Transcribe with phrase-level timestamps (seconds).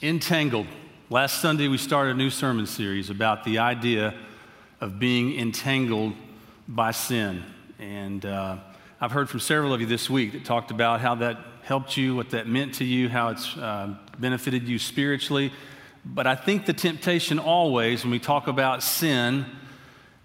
[0.00, 0.68] Entangled.
[1.10, 4.14] Last Sunday, we started a new sermon series about the idea
[4.80, 6.12] of being entangled
[6.68, 7.42] by sin.
[7.80, 8.58] And uh,
[9.00, 12.14] I've heard from several of you this week that talked about how that helped you,
[12.14, 15.52] what that meant to you, how it's uh, benefited you spiritually.
[16.04, 19.46] But I think the temptation always, when we talk about sin,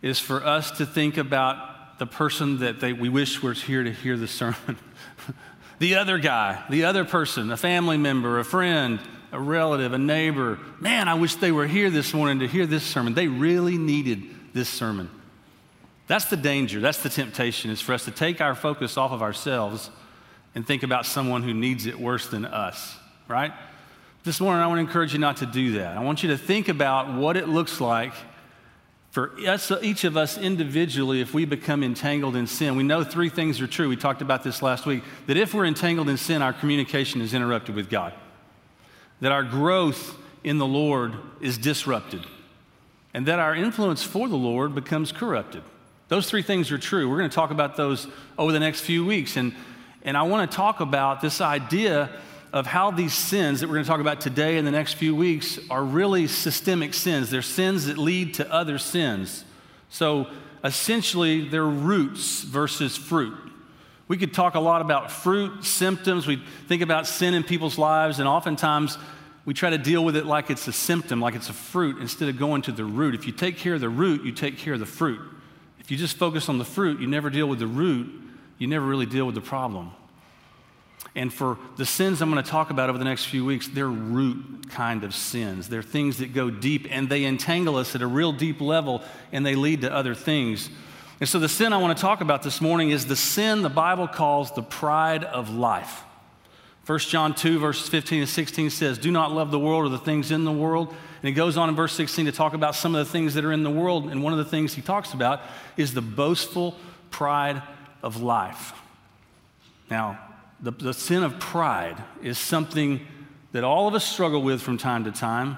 [0.03, 3.91] is for us to think about the person that they, we wish was here to
[3.91, 4.77] hear the sermon.
[5.79, 8.99] the other guy, the other person, a family member, a friend
[9.33, 10.59] a relative, a neighbor.
[10.79, 13.15] Man, I wish they were here this morning to hear this sermon.
[13.15, 15.09] They really needed this sermon.
[16.05, 16.79] That's the danger.
[16.79, 19.89] That's the temptation is for us to take our focus off of ourselves
[20.53, 22.95] and think about someone who needs it worse than us,
[23.27, 23.51] right?
[24.23, 25.97] This morning, I want to encourage you not to do that.
[25.97, 28.13] I want you to think about what it looks like
[29.09, 32.75] for us, each of us individually if we become entangled in sin.
[32.75, 33.89] We know three things are true.
[33.89, 37.33] We talked about this last week that if we're entangled in sin, our communication is
[37.33, 38.13] interrupted with God
[39.23, 42.25] that our growth in the Lord is disrupted,
[43.13, 45.63] and that our influence for the Lord becomes corrupted.
[46.09, 47.09] Those three things are true.
[47.09, 48.05] We're going to talk about those
[48.37, 49.37] over the next few weeks.
[49.37, 49.55] And,
[50.01, 52.09] and I want to talk about this idea
[52.51, 55.15] of how these sins that we're going to talk about today and the next few
[55.15, 57.29] weeks are really systemic sins.
[57.29, 59.45] They're sins that lead to other sins.
[59.89, 60.27] So
[60.65, 63.37] essentially, they're roots versus fruit.
[64.13, 66.27] We could talk a lot about fruit, symptoms.
[66.27, 66.35] We
[66.67, 68.99] think about sin in people's lives, and oftentimes
[69.43, 72.29] we try to deal with it like it's a symptom, like it's a fruit, instead
[72.29, 73.15] of going to the root.
[73.15, 75.19] If you take care of the root, you take care of the fruit.
[75.79, 78.07] If you just focus on the fruit, you never deal with the root,
[78.59, 79.89] you never really deal with the problem.
[81.15, 83.87] And for the sins I'm going to talk about over the next few weeks, they're
[83.87, 85.69] root kind of sins.
[85.69, 89.43] They're things that go deep and they entangle us at a real deep level and
[89.43, 90.69] they lead to other things.
[91.23, 93.69] And so, the sin I want to talk about this morning is the sin the
[93.69, 96.03] Bible calls the pride of life.
[96.85, 99.97] 1 John 2, verses 15 and 16 says, Do not love the world or the
[99.97, 100.89] things in the world.
[100.89, 103.45] And he goes on in verse 16 to talk about some of the things that
[103.45, 104.09] are in the world.
[104.09, 105.39] And one of the things he talks about
[105.77, 106.75] is the boastful
[107.09, 107.63] pride
[108.01, 108.73] of life.
[109.89, 110.19] Now,
[110.59, 112.99] the, the sin of pride is something
[113.53, 115.55] that all of us struggle with from time to time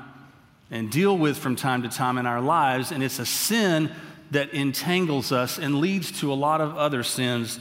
[0.70, 2.92] and deal with from time to time in our lives.
[2.92, 3.90] And it's a sin
[4.31, 7.59] that entangles us and leads to a lot of other sins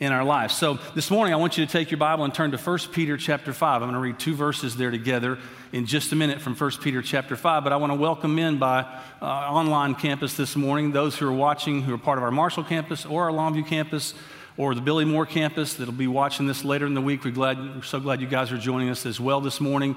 [0.00, 0.50] in our life.
[0.50, 3.16] So this morning I want you to take your Bible and turn to 1 Peter
[3.16, 3.82] chapter 5.
[3.82, 5.38] I'm going to read two verses there together
[5.72, 8.58] in just a minute from 1 Peter chapter 5, but I want to welcome in
[8.58, 8.80] by
[9.22, 12.64] uh, online campus this morning those who are watching who are part of our Marshall
[12.64, 14.14] campus or our Longview campus
[14.56, 17.24] or the Billy Moore campus that'll be watching this later in the week.
[17.24, 19.96] We're glad we're so glad you guys are joining us as well this morning.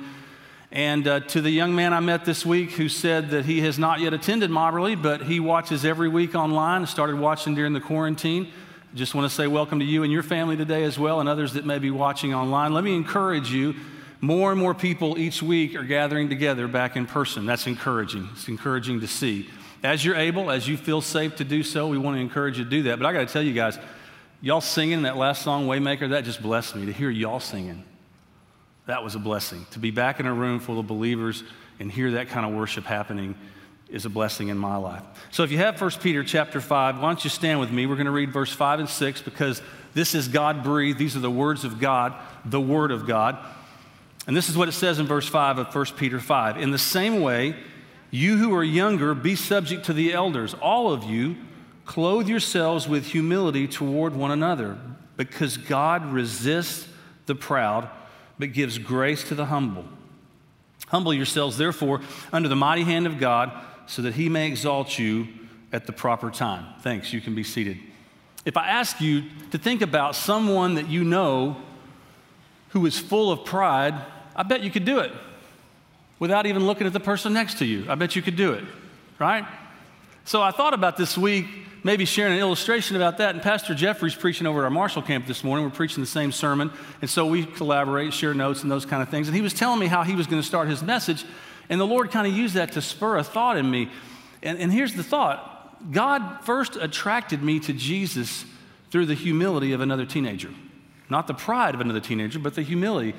[0.72, 3.80] And uh, to the young man I met this week who said that he has
[3.80, 8.52] not yet attended Mobberly, but he watches every week online, started watching during the quarantine.
[8.94, 11.54] Just want to say welcome to you and your family today as well, and others
[11.54, 12.74] that may be watching online.
[12.74, 13.76] Let me encourage you
[14.20, 17.46] more and more people each week are gathering together back in person.
[17.46, 18.28] That's encouraging.
[18.34, 19.50] It's encouraging to see.
[19.84, 22.64] As you're able, as you feel safe to do so, we want to encourage you
[22.64, 23.00] to do that.
[23.00, 23.78] But I got to tell you guys,
[24.42, 27.84] y'all singing that last song, Waymaker, that just blessed me to hear y'all singing.
[28.88, 29.66] That was a blessing.
[29.72, 31.44] To be back in a room full of believers
[31.80, 33.36] and hear that kind of worship happening
[33.90, 35.04] is a blessing in my life.
[35.30, 37.86] So if you have 1 Peter chapter 5, why don't you stand with me?
[37.86, 39.62] We're going to read verse 5 and 6 because
[39.94, 40.98] this is God breathed.
[40.98, 43.38] These are the words of God, the Word of God.
[44.26, 46.58] And this is what it says in verse 5 of 1 Peter 5.
[46.58, 47.56] In the same way,
[48.10, 50.54] you who are younger, be subject to the elders.
[50.54, 51.36] All of you,
[51.86, 54.78] clothe yourselves with humility toward one another,
[55.18, 56.88] because God resists
[57.26, 57.90] the proud
[58.40, 59.86] but gives grace to the humble.
[60.88, 63.52] Humble yourselves, therefore, under the mighty hand of God,
[63.88, 65.28] so that he may exalt you
[65.72, 66.66] at the proper time.
[66.82, 67.78] Thanks, you can be seated.
[68.46, 71.58] If I ask you to think about someone that you know
[72.70, 73.94] who is full of pride,
[74.36, 75.12] I bet you could do it
[76.20, 77.86] without even looking at the person next to you.
[77.90, 78.64] I bet you could do it,
[79.20, 79.46] right?
[80.26, 81.46] So I thought about this week
[81.88, 83.34] maybe sharing an illustration about that.
[83.34, 85.64] And Pastor Jeffrey's preaching over at our Marshall camp this morning.
[85.64, 86.70] We're preaching the same sermon.
[87.00, 89.30] And so we collaborate, share notes, and those kind of things.
[89.30, 91.24] And he was telling me how he was going to start his message.
[91.70, 93.90] And the Lord kind of used that to spur a thought in me.
[94.44, 98.44] And, and here's the thought God first attracted me to Jesus
[98.92, 100.50] through the humility of another teenager.
[101.10, 103.16] Not the pride of another teenager, but the humility.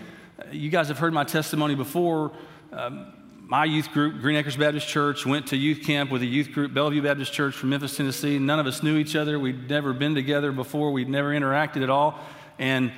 [0.53, 2.33] You guys have heard my testimony before.
[2.71, 3.15] Um,
[3.49, 6.75] my youth group, Green Acres Baptist Church, went to youth camp with a youth group,
[6.75, 8.39] Bellevue Baptist Church from Memphis, Tennessee.
[8.39, 9.39] None of us knew each other.
[9.39, 10.93] We'd never been together before.
[10.93, 12.19] We'd never interacted at all.
[12.59, 12.93] And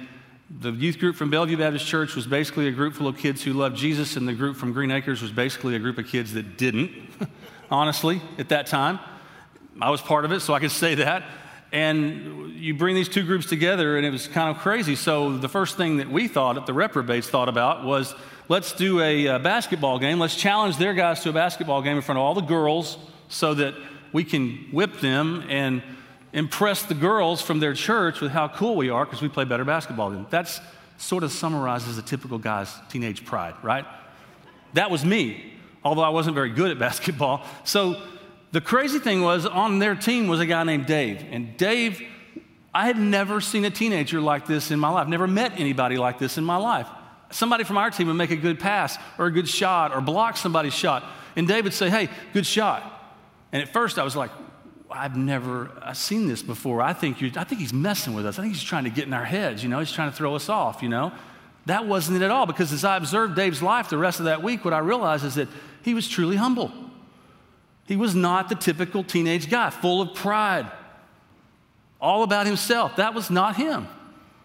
[0.50, 3.52] the youth group from Bellevue Baptist Church was basically a group full of kids who
[3.52, 6.58] loved Jesus, and the group from Green Acres was basically a group of kids that
[6.58, 6.91] didn't,
[7.70, 8.99] honestly, at that time.
[9.81, 11.23] I was part of it, so I could say that.
[11.70, 14.97] And you bring these two groups together, and it was kind of crazy.
[14.97, 18.17] So the first thing that we thought, that the reprobates thought about, was
[18.50, 20.19] let's do a, a basketball game.
[20.19, 22.99] Let's challenge their guys to a basketball game in front of all the girls
[23.29, 23.75] so that
[24.12, 25.81] we can whip them and
[26.32, 29.64] impress the girls from their church with how cool we are because we play better
[29.64, 30.26] basketball than them.
[30.31, 30.61] That's
[30.99, 33.87] sort of summarizes a typical guy's teenage pride, right?
[34.75, 35.55] That was me,
[35.85, 37.47] although I wasn't very good at basketball.
[37.62, 38.02] So
[38.50, 41.25] the crazy thing was on their team was a guy named Dave.
[41.31, 42.02] And Dave,
[42.75, 46.19] I had never seen a teenager like this in my life, never met anybody like
[46.19, 46.88] this in my life.
[47.30, 50.36] Somebody from our team would make a good pass or a good shot or block
[50.36, 51.04] somebody's shot.
[51.36, 52.82] And Dave would say, Hey, good shot.
[53.52, 54.30] And at first I was like,
[54.90, 56.82] I've never I've seen this before.
[56.82, 58.38] I think, I think he's messing with us.
[58.38, 60.34] I think he's trying to get in our heads, you know, he's trying to throw
[60.34, 61.12] us off, you know.
[61.66, 64.42] That wasn't it at all because as I observed Dave's life the rest of that
[64.42, 65.48] week, what I realized is that
[65.82, 66.72] he was truly humble.
[67.86, 70.70] He was not the typical teenage guy, full of pride,
[72.00, 72.96] all about himself.
[72.96, 73.88] That was not him.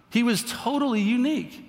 [0.09, 1.63] He was totally unique.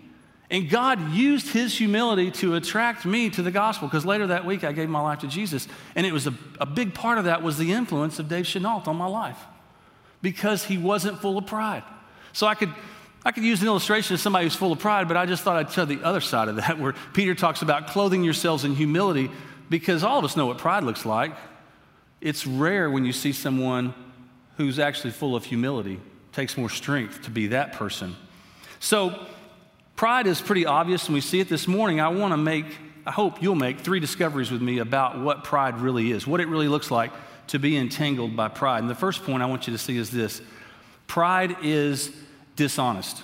[0.50, 4.62] And God used his humility to attract me to the gospel because later that week
[4.62, 5.66] I gave my life to Jesus.
[5.96, 8.84] And it was a, a big part of that was the influence of Dave Chenault
[8.86, 9.38] on my life
[10.22, 11.82] because he wasn't full of pride.
[12.32, 12.72] So I could,
[13.24, 15.56] I could use an illustration of somebody who's full of pride, but I just thought
[15.56, 19.30] I'd tell the other side of that where Peter talks about clothing yourselves in humility
[19.68, 21.32] because all of us know what pride looks like.
[22.20, 23.94] It's rare when you see someone
[24.58, 25.94] who's actually full of humility.
[25.94, 28.16] It takes more strength to be that person.
[28.78, 29.26] So,
[29.96, 32.00] Pride is pretty obvious, and we see it this morning.
[32.00, 32.66] I want to make,
[33.06, 36.48] I hope you'll make three discoveries with me about what pride really is, what it
[36.48, 37.12] really looks like
[37.48, 38.80] to be entangled by pride.
[38.80, 40.42] And the first point I want you to see is this
[41.06, 42.12] pride is
[42.56, 43.22] dishonest.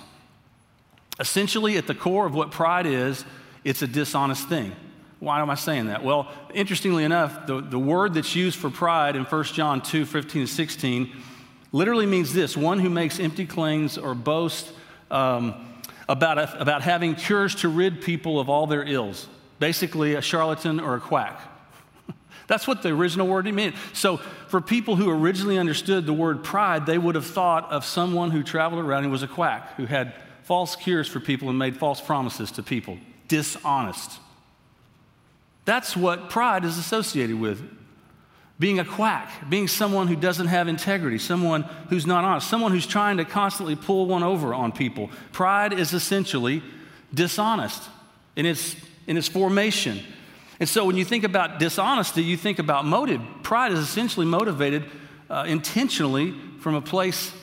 [1.19, 3.23] Essentially, at the core of what pride is,
[3.63, 4.75] it's a dishonest thing.
[5.19, 6.03] Why am I saying that?
[6.03, 10.41] Well, interestingly enough, the, the word that's used for pride in 1 John 2 15
[10.41, 11.15] and 16
[11.71, 14.73] literally means this one who makes empty claims or boasts.
[15.11, 15.69] Um,
[16.07, 19.27] about, a, about having cures to rid people of all their ills.
[19.59, 21.39] Basically, a charlatan or a quack.
[22.47, 23.75] That's what the original word meant.
[23.93, 28.31] So, for people who originally understood the word pride, they would have thought of someone
[28.31, 30.13] who traveled around and was a quack, who had
[30.43, 32.97] false cures for people and made false promises to people.
[33.27, 34.19] Dishonest.
[35.65, 37.61] That's what pride is associated with
[38.63, 42.87] being a quack, being someone who doesn't have integrity, someone who's not honest, someone who's
[42.87, 45.09] trying to constantly pull one over on people.
[45.33, 46.63] Pride is essentially
[47.13, 47.89] dishonest
[48.37, 49.99] in its, in its formation.
[50.61, 53.19] And so when you think about dishonesty, you think about motive.
[53.41, 54.85] Pride is essentially motivated
[55.29, 57.33] uh, intentionally from a place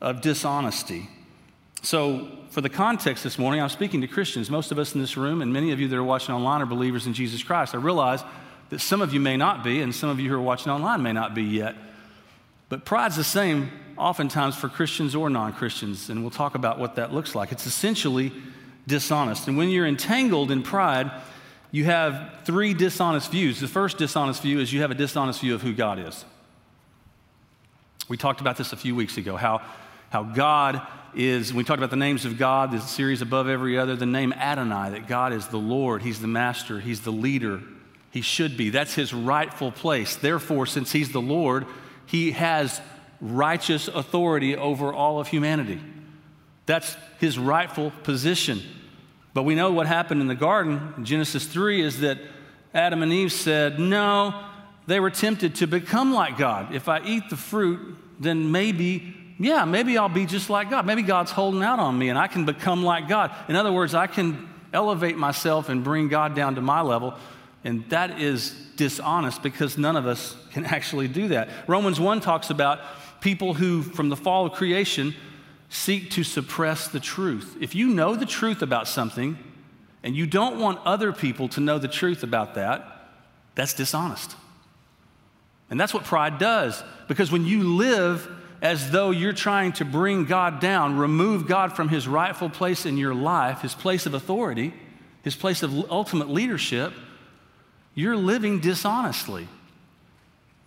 [0.00, 1.08] of dishonesty.
[1.82, 4.50] So, for the context this morning, I'm speaking to Christians.
[4.50, 6.66] Most of us in this room, and many of you that are watching online, are
[6.66, 7.74] believers in Jesus Christ.
[7.74, 8.24] I realize
[8.74, 11.00] that some of you may not be, and some of you who are watching online
[11.00, 11.76] may not be yet.
[12.68, 16.96] But pride's the same oftentimes for Christians or non Christians, and we'll talk about what
[16.96, 17.52] that looks like.
[17.52, 18.32] It's essentially
[18.88, 19.46] dishonest.
[19.46, 21.08] And when you're entangled in pride,
[21.70, 23.60] you have three dishonest views.
[23.60, 26.24] The first dishonest view is you have a dishonest view of who God is.
[28.08, 29.62] We talked about this a few weeks ago, how,
[30.10, 30.84] how God
[31.14, 34.32] is, we talked about the names of God, the series above every other, the name
[34.32, 37.62] Adonai, that God is the Lord, He's the master, He's the leader,
[38.14, 38.70] he should be.
[38.70, 40.14] That's his rightful place.
[40.14, 41.66] Therefore, since he's the Lord,
[42.06, 42.80] he has
[43.20, 45.80] righteous authority over all of humanity.
[46.64, 48.62] That's his rightful position.
[49.34, 52.18] But we know what happened in the garden, Genesis 3, is that
[52.72, 54.44] Adam and Eve said, No,
[54.86, 56.72] they were tempted to become like God.
[56.72, 60.86] If I eat the fruit, then maybe, yeah, maybe I'll be just like God.
[60.86, 63.34] Maybe God's holding out on me and I can become like God.
[63.48, 67.18] In other words, I can elevate myself and bring God down to my level.
[67.64, 71.48] And that is dishonest because none of us can actually do that.
[71.66, 72.80] Romans 1 talks about
[73.20, 75.14] people who, from the fall of creation,
[75.70, 77.56] seek to suppress the truth.
[77.60, 79.38] If you know the truth about something
[80.02, 83.08] and you don't want other people to know the truth about that,
[83.54, 84.36] that's dishonest.
[85.70, 86.84] And that's what pride does.
[87.08, 88.30] Because when you live
[88.60, 92.96] as though you're trying to bring God down, remove God from his rightful place in
[92.96, 94.74] your life, his place of authority,
[95.22, 96.92] his place of ultimate leadership,
[97.94, 99.48] you're living dishonestly.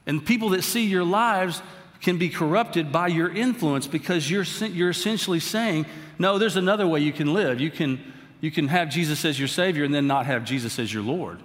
[0.05, 1.61] And people that see your lives
[2.01, 5.85] can be corrupted by your influence because you're, you're essentially saying,
[6.19, 7.59] no, there's another way you can live.
[7.59, 10.93] You can, you can have Jesus as your Savior and then not have Jesus as
[10.93, 11.39] your Lord.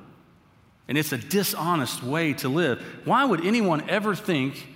[0.89, 2.81] And it's a dishonest way to live.
[3.05, 4.69] Why would anyone ever think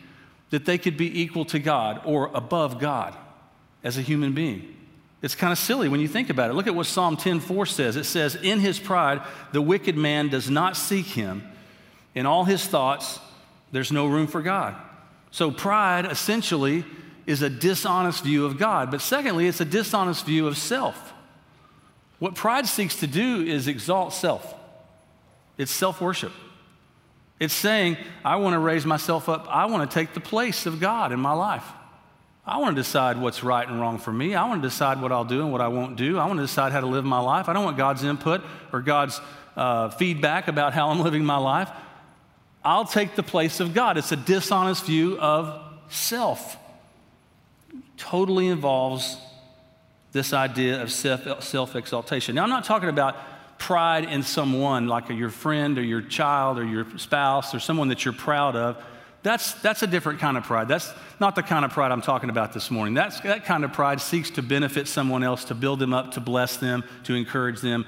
[0.51, 3.17] that they could be equal to God or above God
[3.85, 4.76] as a human being?
[5.27, 6.53] It's kind of silly when you think about it.
[6.53, 7.97] Look at what Psalm 10:4 says.
[7.97, 11.43] It says, "In his pride, the wicked man does not seek him.
[12.15, 13.19] In all his thoughts,
[13.73, 14.77] there's no room for God."
[15.33, 16.85] So pride essentially
[17.27, 21.13] is a dishonest view of God, but secondly, it's a dishonest view of self.
[22.21, 24.55] What pride seeks to do is exalt self,
[25.59, 26.33] it's self worship.
[27.41, 30.79] It's saying, I want to raise myself up, I want to take the place of
[30.79, 31.65] God in my life.
[32.47, 34.37] I want to decide what's right and wrong for me.
[34.37, 36.17] I want to decide what I'll do and what I won't do.
[36.19, 37.49] I want to decide how to live my life.
[37.49, 39.21] I don't want God's input or God's
[39.57, 41.69] uh, feedback about how I'm living my life.
[42.65, 43.97] I'll take the place of God.
[43.99, 46.57] It's a dishonest view of self.
[47.97, 49.17] Totally involves
[50.13, 52.37] this idea of self exaltation.
[52.37, 53.17] Now, I'm not talking about
[53.59, 58.05] pride in someone like your friend or your child or your spouse or someone that
[58.05, 58.83] you're proud of.
[59.27, 60.69] That's, that's a different kind of pride.
[60.69, 62.95] That's not the kind of pride I'm talking about this morning.
[62.95, 66.21] That's, that kind of pride seeks to benefit someone else, to build them up, to
[66.21, 67.87] bless them, to encourage them.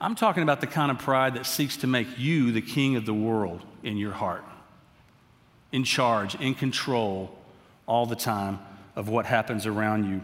[0.00, 3.04] I'm talking about the kind of pride that seeks to make you the king of
[3.04, 4.42] the world in your heart,
[5.72, 7.36] in charge, in control
[7.86, 8.58] all the time
[8.96, 10.22] of what happens around you.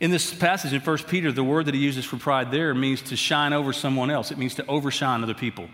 [0.00, 3.00] In this passage in 1 Peter, the word that he uses for pride there means
[3.02, 5.68] to shine over someone else, it means to overshine other people.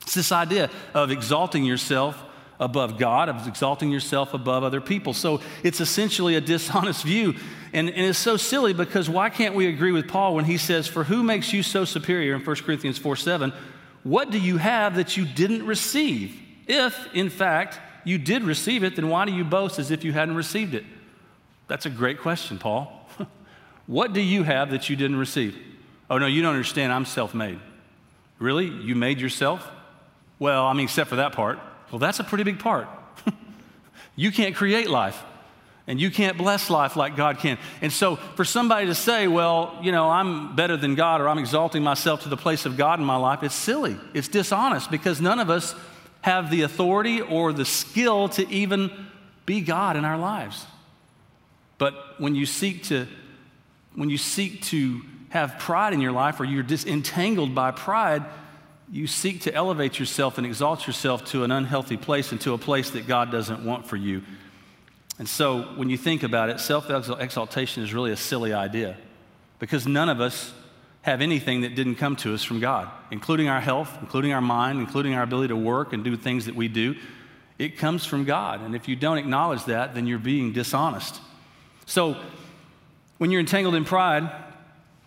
[0.00, 2.24] It's this idea of exalting yourself
[2.60, 5.12] above God, of exalting yourself above other people.
[5.12, 7.34] So it's essentially a dishonest view.
[7.72, 10.86] And, and, it's so silly because why can't we agree with Paul when he says,
[10.86, 13.52] For who makes you so superior in 1 Corinthians 4 7?
[14.04, 16.40] What do you have that you didn't receive?
[16.66, 20.12] If, in fact, you did receive it, then why do you boast as if you
[20.12, 20.84] hadn't received it?
[21.66, 23.00] That's a great question, Paul.
[23.86, 25.58] What do you have that you didn't receive?
[26.08, 26.90] Oh, no, you don't understand.
[26.90, 27.60] I'm self made.
[28.38, 28.66] Really?
[28.66, 29.70] You made yourself?
[30.38, 31.58] Well, I mean, except for that part.
[31.90, 32.88] Well, that's a pretty big part.
[34.16, 35.22] you can't create life,
[35.86, 37.58] and you can't bless life like God can.
[37.80, 41.38] And so, for somebody to say, well, you know, I'm better than God or I'm
[41.38, 43.96] exalting myself to the place of God in my life, it's silly.
[44.12, 45.74] It's dishonest because none of us
[46.22, 48.90] have the authority or the skill to even
[49.44, 50.64] be God in our lives.
[51.76, 53.06] But when you seek to
[53.94, 58.24] when you seek to have pride in your life or you're disentangled by pride,
[58.90, 62.58] you seek to elevate yourself and exalt yourself to an unhealthy place and to a
[62.58, 64.22] place that God doesn't want for you.
[65.18, 68.96] And so when you think about it, self exaltation is really a silly idea
[69.58, 70.52] because none of us
[71.02, 74.80] have anything that didn't come to us from God, including our health, including our mind,
[74.80, 76.96] including our ability to work and do things that we do.
[77.58, 78.62] It comes from God.
[78.62, 81.20] And if you don't acknowledge that, then you're being dishonest.
[81.86, 82.16] So
[83.18, 84.30] when you're entangled in pride,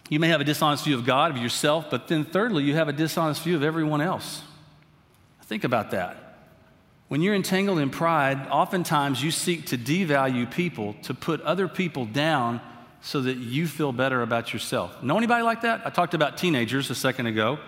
[0.10, 2.88] you may have a dishonest view of God, of yourself, but then thirdly, you have
[2.88, 4.42] a dishonest view of everyone else.
[5.44, 6.28] Think about that.
[7.08, 12.06] When you're entangled in pride, oftentimes you seek to devalue people, to put other people
[12.06, 12.60] down
[13.02, 15.02] so that you feel better about yourself.
[15.02, 15.86] Know anybody like that?
[15.86, 17.60] I talked about teenagers a second ago.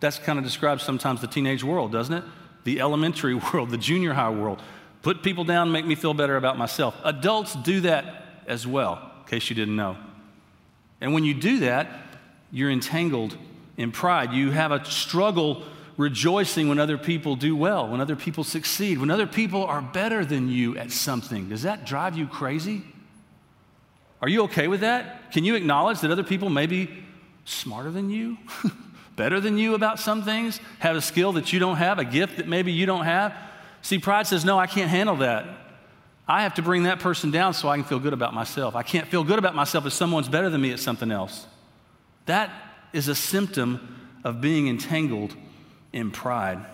[0.00, 2.24] That's kind of describes sometimes the teenage world, doesn't it?
[2.64, 4.62] The elementary world, the junior high world.
[5.02, 6.96] Put people down, make me feel better about myself.
[7.04, 9.96] Adults do that as well in case you didn't know.
[11.00, 11.88] And when you do that,
[12.50, 13.36] you're entangled
[13.76, 14.32] in pride.
[14.32, 15.62] You have a struggle
[15.96, 20.24] rejoicing when other people do well, when other people succeed, when other people are better
[20.24, 21.48] than you at something.
[21.48, 22.84] Does that drive you crazy?
[24.22, 25.32] Are you okay with that?
[25.32, 27.04] Can you acknowledge that other people may be
[27.44, 28.38] smarter than you,
[29.16, 32.36] better than you about some things, have a skill that you don't have, a gift
[32.36, 33.34] that maybe you don't have?
[33.82, 35.46] See, pride says, No, I can't handle that.
[36.28, 38.76] I have to bring that person down so I can feel good about myself.
[38.76, 41.46] I can't feel good about myself if someone's better than me at something else.
[42.26, 42.50] That
[42.92, 45.34] is a symptom of being entangled
[45.92, 46.64] in pride.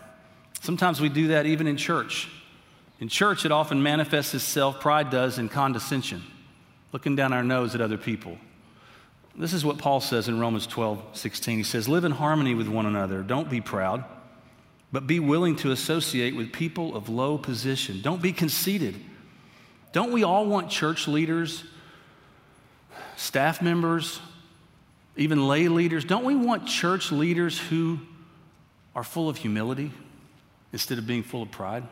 [0.60, 2.28] Sometimes we do that even in church.
[2.98, 6.24] In church, it often manifests itself, pride does, in condescension,
[6.90, 8.38] looking down our nose at other people.
[9.36, 11.58] This is what Paul says in Romans 12, 16.
[11.58, 13.22] He says, Live in harmony with one another.
[13.22, 14.04] Don't be proud,
[14.92, 18.00] but be willing to associate with people of low position.
[18.00, 18.94] Don't be conceited
[19.94, 21.62] don't we all want church leaders,
[23.16, 24.20] staff members,
[25.16, 26.04] even lay leaders?
[26.04, 28.00] Don't we want church leaders who
[28.96, 29.92] are full of humility
[30.72, 31.84] instead of being full of pride?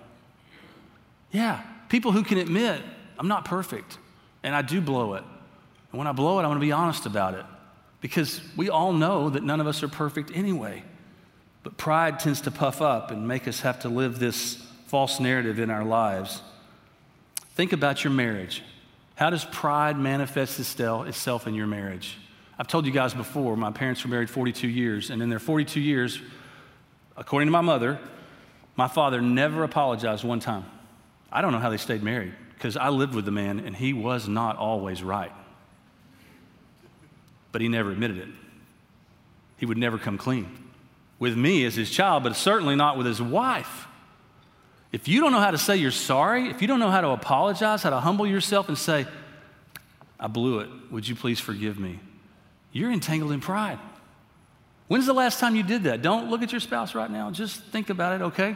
[1.31, 2.83] Yeah, people who can admit,
[3.21, 3.99] I'm not perfect
[4.43, 5.23] and I do blow it.
[5.93, 7.45] And when I blow it, I want to be honest about it
[8.01, 10.83] because we all know that none of us are perfect anyway.
[11.63, 14.57] But pride tends to puff up and make us have to live this
[14.89, 16.43] false narrative in our lives.
[17.55, 18.63] Think about your marriage.
[19.15, 22.17] How does pride manifest itself in your marriage?
[22.59, 25.81] I've told you guys before, my parents were married 42 years, and in their 42
[25.81, 26.21] years,
[27.17, 27.99] according to my mother,
[28.77, 30.65] my father never apologized one time.
[31.31, 33.93] I don't know how they stayed married because I lived with the man and he
[33.93, 35.33] was not always right.
[37.51, 38.29] But he never admitted it.
[39.57, 40.59] He would never come clean
[41.19, 43.87] with me as his child, but certainly not with his wife.
[44.93, 47.09] If you don't know how to say you're sorry, if you don't know how to
[47.09, 49.07] apologize, how to humble yourself and say,
[50.21, 51.99] I blew it, would you please forgive me?
[52.73, 53.79] You're entangled in pride.
[54.89, 56.03] When's the last time you did that?
[56.03, 57.31] Don't look at your spouse right now.
[57.31, 58.55] Just think about it, okay?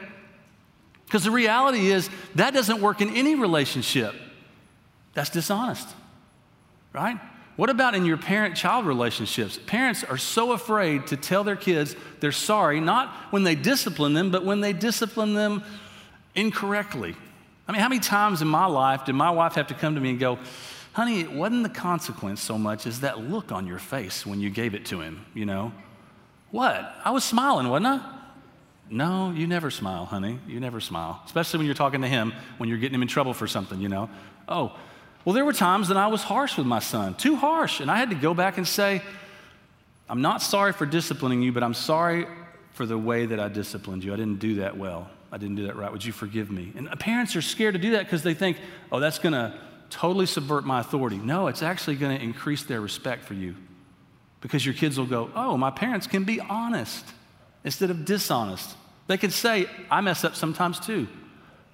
[1.07, 4.15] Because the reality is that doesn't work in any relationship.
[5.15, 5.89] That's dishonest,
[6.93, 7.19] right?
[7.57, 9.59] What about in your parent child relationships?
[9.67, 14.31] Parents are so afraid to tell their kids they're sorry, not when they discipline them,
[14.31, 15.65] but when they discipline them
[16.37, 17.17] incorrectly.
[17.67, 20.01] I mean, how many times in my life did my wife have to come to
[20.01, 20.39] me and go,
[20.93, 24.51] honey, it wasn't the consequence so much as that look on your face when you
[24.51, 25.73] gave it to him, you know?
[26.53, 26.95] What?
[27.05, 28.13] I was smiling, wasn't I?
[28.89, 30.39] No, you never smile, honey.
[30.47, 33.35] You never smile, especially when you're talking to him, when you're getting him in trouble
[33.35, 34.09] for something, you know?
[34.47, 34.77] Oh,
[35.25, 37.97] well, there were times that I was harsh with my son, too harsh, and I
[37.97, 39.03] had to go back and say,
[40.09, 42.29] I'm not sorry for disciplining you, but I'm sorry
[42.75, 44.13] for the way that I disciplined you.
[44.13, 45.11] I didn't do that well.
[45.33, 45.91] I didn't do that right.
[45.91, 46.73] Would you forgive me?
[46.77, 48.59] And parents are scared to do that because they think,
[48.93, 49.59] oh, that's going to
[49.91, 51.17] totally subvert my authority.
[51.17, 53.55] No, it's actually going to increase their respect for you
[54.41, 57.05] because your kids will go, oh, my parents can be honest
[57.65, 58.77] instead of dishonest.
[59.07, 61.09] They can say, I mess up sometimes too.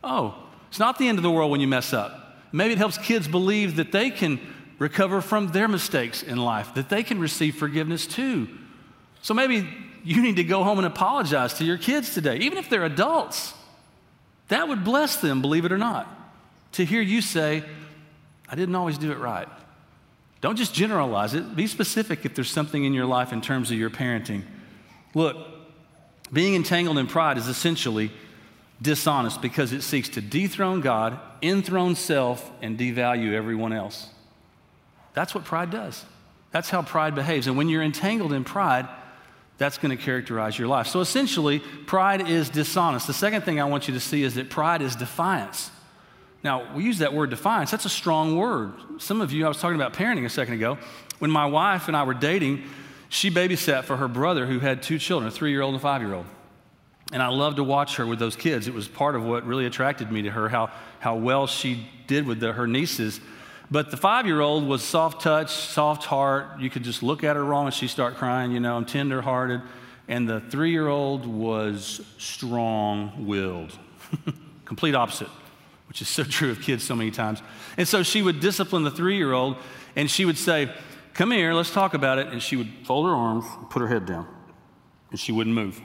[0.02, 0.34] Oh,
[0.68, 2.38] it's not the end of the world when you mess up.
[2.52, 4.40] Maybe it helps kids believe that they can
[4.78, 8.48] recover from their mistakes in life, that they can receive forgiveness too.
[9.22, 9.68] So maybe
[10.04, 13.54] you need to go home and apologize to your kids today, even if they're adults.
[14.48, 16.08] That would bless them, believe it or not,
[16.72, 17.64] to hear you say,
[18.48, 19.48] I didn't always do it right.
[20.40, 23.78] Don't just generalize it, be specific if there's something in your life in terms of
[23.78, 24.42] your parenting.
[25.14, 25.36] Look,
[26.32, 28.10] being entangled in pride is essentially
[28.80, 34.08] dishonest because it seeks to dethrone God, enthrone self, and devalue everyone else.
[35.14, 36.04] That's what pride does.
[36.50, 37.46] That's how pride behaves.
[37.46, 38.88] And when you're entangled in pride,
[39.58, 40.86] that's going to characterize your life.
[40.86, 43.06] So essentially, pride is dishonest.
[43.06, 45.70] The second thing I want you to see is that pride is defiance.
[46.42, 47.70] Now, we use that word defiance.
[47.70, 48.72] That's a strong word.
[48.98, 50.78] Some of you, I was talking about parenting a second ago.
[51.20, 52.64] When my wife and I were dating,
[53.08, 55.82] she babysat for her brother who had two children, a three year old and a
[55.82, 56.26] five year old.
[57.12, 58.66] And I loved to watch her with those kids.
[58.66, 62.26] It was part of what really attracted me to her, how, how well she did
[62.26, 63.20] with the, her nieces.
[63.72, 66.60] But the five year old was soft touch, soft heart.
[66.60, 69.22] You could just look at her wrong and she'd start crying, you know, I'm tender
[69.22, 69.62] hearted.
[70.08, 73.72] And the three year old was strong willed,
[74.66, 75.30] complete opposite,
[75.88, 77.40] which is so true of kids so many times.
[77.78, 79.56] And so she would discipline the three year old
[79.96, 80.70] and she would say,
[81.14, 82.26] Come here, let's talk about it.
[82.26, 84.26] And she would fold her arms, put her head down,
[85.10, 85.80] and she wouldn't move.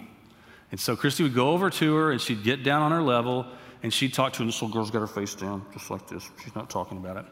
[0.72, 3.46] And so Christy would go over to her and she'd get down on her level
[3.82, 4.44] and she'd talk to her.
[4.44, 6.30] And this little girl's got her face down, just like this.
[6.44, 7.26] She's not talking about it.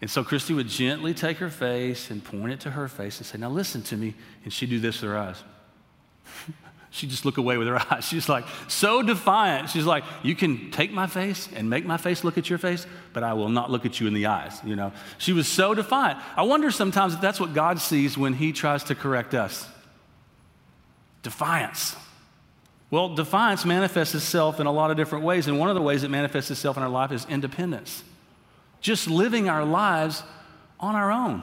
[0.00, 3.26] And so Christy would gently take her face and point it to her face and
[3.26, 4.14] say, Now listen to me.
[4.44, 5.42] And she'd do this with her eyes.
[6.90, 8.04] she'd just look away with her eyes.
[8.04, 9.70] She's like, so defiant.
[9.70, 12.86] She's like, You can take my face and make my face look at your face,
[13.12, 14.60] but I will not look at you in the eyes.
[14.64, 16.20] You know, she was so defiant.
[16.36, 19.66] I wonder sometimes if that's what God sees when He tries to correct us
[21.22, 21.96] defiance.
[22.90, 26.04] Well, defiance manifests itself in a lot of different ways, and one of the ways
[26.04, 28.02] it manifests itself in our life is independence.
[28.80, 30.22] Just living our lives
[30.80, 31.42] on our own,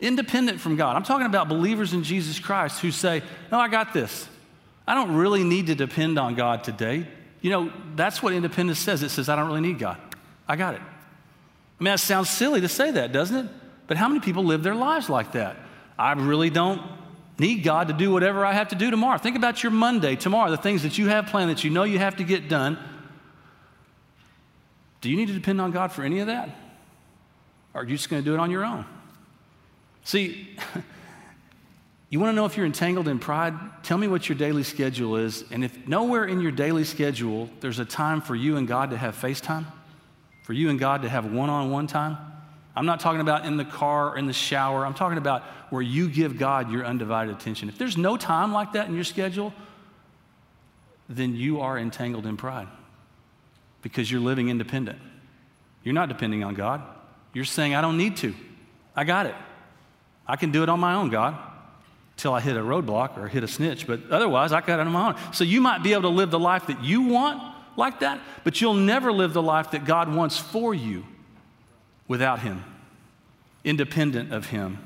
[0.00, 0.96] independent from God.
[0.96, 4.28] I'm talking about believers in Jesus Christ who say, No, I got this.
[4.86, 7.06] I don't really need to depend on God today.
[7.42, 9.02] You know, that's what independence says.
[9.02, 9.98] It says, I don't really need God.
[10.48, 10.80] I got it.
[10.80, 13.50] I mean, that sounds silly to say that, doesn't it?
[13.86, 15.56] But how many people live their lives like that?
[15.98, 16.80] I really don't
[17.38, 19.18] need God to do whatever I have to do tomorrow.
[19.18, 21.98] Think about your Monday, tomorrow, the things that you have planned that you know you
[21.98, 22.78] have to get done.
[25.00, 26.48] Do you need to depend on God for any of that?
[27.74, 28.84] Or are you just going to do it on your own?
[30.04, 30.56] See,
[32.10, 33.54] you want to know if you're entangled in pride?
[33.82, 35.44] Tell me what your daily schedule is.
[35.50, 38.96] And if nowhere in your daily schedule there's a time for you and God to
[38.96, 39.66] have FaceTime,
[40.42, 42.16] for you and God to have one on one time,
[42.74, 44.86] I'm not talking about in the car or in the shower.
[44.86, 47.68] I'm talking about where you give God your undivided attention.
[47.68, 49.52] If there's no time like that in your schedule,
[51.08, 52.68] then you are entangled in pride
[53.82, 54.98] because you're living independent.
[55.82, 56.82] You're not depending on God.
[57.32, 58.34] You're saying, I don't need to.
[58.96, 59.34] I got it.
[60.26, 61.36] I can do it on my own, God,
[62.16, 63.86] till I hit a roadblock or hit a snitch.
[63.86, 65.32] But otherwise, I got it on my own.
[65.32, 67.40] So you might be able to live the life that you want
[67.76, 71.04] like that, but you'll never live the life that God wants for you
[72.08, 72.64] without Him,
[73.64, 74.78] independent of Him.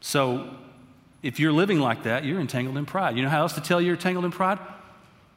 [0.00, 0.50] So
[1.22, 3.16] if you're living like that, you're entangled in pride.
[3.16, 4.58] You know how else to tell you're entangled in pride?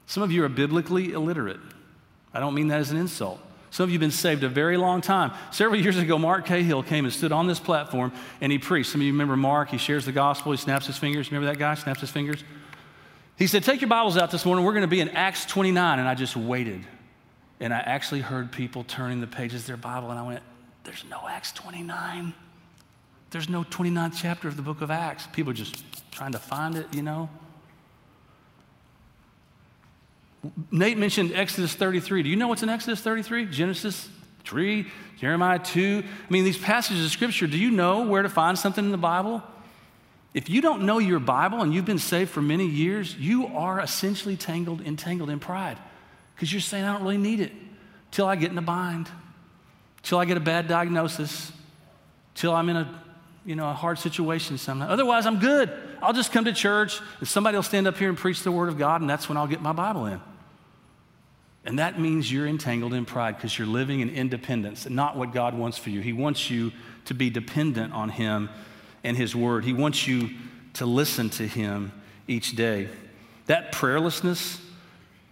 [0.08, 1.60] Some of you are biblically illiterate.
[2.38, 3.40] I don't mean that as an insult.
[3.72, 5.32] Some of you have been saved a very long time.
[5.50, 8.92] Several years ago, Mark Cahill came and stood on this platform and he preached.
[8.92, 9.70] Some of you remember Mark.
[9.70, 10.52] He shares the gospel.
[10.52, 11.32] He snaps his fingers.
[11.32, 11.74] Remember that guy?
[11.74, 12.44] Snaps his fingers.
[13.38, 14.64] He said, Take your Bibles out this morning.
[14.64, 15.98] We're going to be in Acts 29.
[15.98, 16.86] And I just waited.
[17.60, 20.12] And I actually heard people turning the pages of their Bible.
[20.12, 20.44] And I went,
[20.84, 22.36] there's no Acts 29.
[23.32, 25.26] There's no 29th chapter of the book of Acts.
[25.34, 27.30] People just trying to find it, you know.
[30.72, 32.24] Nate mentioned Exodus 33.
[32.24, 33.46] Do you know what's in Exodus 33?
[33.46, 34.10] Genesis
[34.44, 34.86] 3,
[35.20, 36.04] Jeremiah 2.
[36.06, 38.98] I mean, these passages of scripture, do you know where to find something in the
[38.98, 39.44] Bible?
[40.34, 43.80] If you don't know your Bible and you've been saved for many years, you are
[43.80, 45.78] essentially tangled, entangled in pride
[46.36, 47.52] because you're saying, I don't really need it
[48.12, 49.10] till I get in a bind,
[50.04, 51.52] till I get a bad diagnosis,
[52.36, 53.04] till I'm in a
[53.48, 54.92] you know, a hard situation sometime.
[54.92, 55.72] Otherwise, I'm good.
[56.02, 58.68] I'll just come to church and somebody will stand up here and preach the Word
[58.68, 60.20] of God, and that's when I'll get my Bible in.
[61.68, 65.54] And that means you're entangled in pride because you're living in independence, not what God
[65.54, 66.00] wants for you.
[66.00, 66.72] He wants you
[67.06, 68.50] to be dependent on Him
[69.04, 69.66] and His Word.
[69.66, 70.30] He wants you
[70.76, 71.92] to listen to Him
[72.26, 72.88] each day.
[73.48, 74.62] That prayerlessness,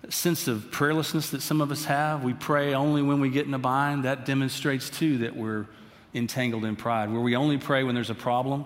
[0.02, 3.48] that sense of prayerlessness that some of us have, we pray only when we get
[3.48, 5.68] in a bind, that demonstrates too that we're
[6.14, 8.66] entangled in pride, where we only pray when there's a problem.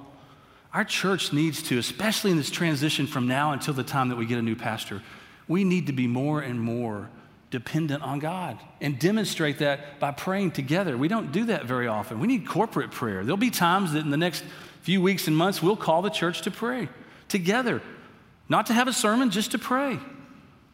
[0.73, 4.25] Our church needs to, especially in this transition from now until the time that we
[4.25, 5.03] get a new pastor,
[5.47, 7.10] we need to be more and more
[7.51, 10.97] dependent on God and demonstrate that by praying together.
[10.97, 12.19] We don't do that very often.
[12.19, 13.23] We need corporate prayer.
[13.23, 14.43] There'll be times that in the next
[14.81, 16.89] few weeks and months we'll call the church to pray
[17.27, 17.81] together,
[18.47, 19.99] not to have a sermon, just to pray.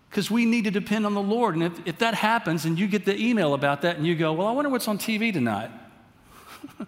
[0.09, 1.55] Because we need to depend on the Lord.
[1.55, 4.33] And if, if that happens and you get the email about that and you go,
[4.33, 5.71] Well, I wonder what's on TV tonight,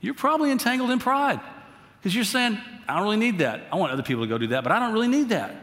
[0.00, 1.40] you're probably entangled in pride
[1.98, 2.58] because you're saying,
[2.88, 3.68] I don't really need that.
[3.72, 5.54] I want other people to go do that, but I don't really need that.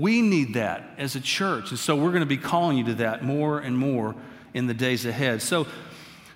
[0.00, 1.70] We need that as a church.
[1.70, 4.14] And so we're going to be calling you to that more and more
[4.54, 5.42] in the days ahead.
[5.42, 5.66] So,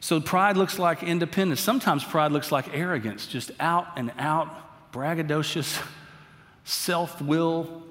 [0.01, 1.63] so pride looks like independence.
[1.63, 5.83] Sometimes pride looks like arrogance, just out and out, braggadocious,
[6.65, 7.83] self will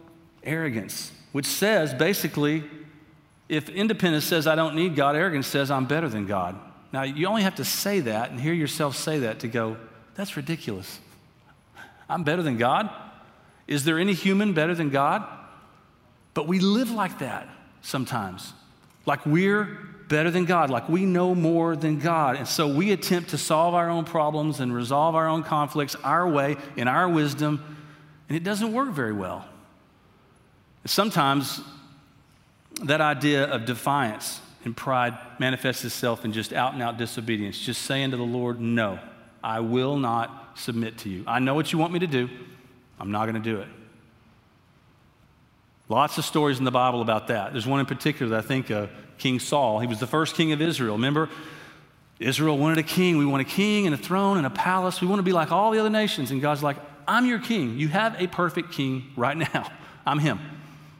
[0.44, 2.64] arrogance, which says basically,
[3.50, 6.56] if independence says I don't need God, arrogance says I'm better than God.
[6.92, 9.78] Now, you only have to say that and hear yourself say that to go,
[10.14, 11.00] that's ridiculous.
[12.08, 12.92] I'm better than God.
[13.66, 15.28] Is there any human better than God?
[16.34, 17.48] But we live like that
[17.82, 18.54] sometimes,
[19.06, 22.36] like we're better than God, like we know more than God.
[22.36, 26.28] And so we attempt to solve our own problems and resolve our own conflicts our
[26.28, 27.78] way, in our wisdom,
[28.30, 29.46] and it doesn't work very well.
[30.86, 31.62] Sometimes
[32.84, 37.84] that idea of defiance and pride manifests itself in just out and out disobedience, just
[37.84, 39.00] saying to the Lord, No,
[39.44, 41.24] I will not submit to you.
[41.28, 42.30] I know what you want me to do,
[43.00, 43.68] I'm not going to do it.
[45.94, 47.52] Lots of stories in the Bible about that.
[47.52, 49.78] There's one in particular that I think of King Saul.
[49.78, 50.96] He was the first king of Israel.
[50.96, 51.30] Remember?
[52.20, 53.20] Israel wanted a king.
[53.20, 55.02] We want a king and a throne and a palace.
[55.02, 56.32] We want to be like all the other nations.
[56.32, 56.78] And God's like,
[57.08, 57.78] I'm your king.
[57.78, 59.72] You have a perfect king right now.
[60.08, 60.40] I'm him.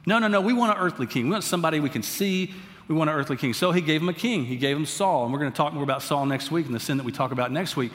[0.06, 0.40] No, no, no.
[0.40, 1.24] We want an earthly king.
[1.24, 2.54] We want somebody we can see,
[2.86, 3.52] we want an earthly king.
[3.52, 4.44] So he gave him a king.
[4.44, 5.24] He gave him Saul.
[5.24, 7.10] And we're going to talk more about Saul next week and the sin that we
[7.10, 7.90] talk about next week.